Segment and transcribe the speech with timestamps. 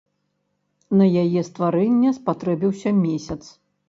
[1.01, 3.39] На яе стварэнне спатрэбіўся месяц.